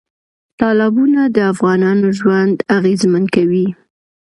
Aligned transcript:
تالابونه 0.59 1.21
د 1.35 1.37
افغانانو 1.51 2.07
ژوند 2.19 2.55
اغېزمن 2.77 3.23
کوي. 3.35 3.67